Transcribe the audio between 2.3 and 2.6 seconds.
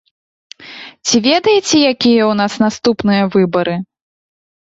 ў нас